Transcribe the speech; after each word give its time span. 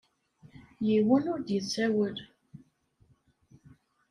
Yiwen 0.87 1.25
ur 1.33 1.39
d-yessawel. 1.41 2.15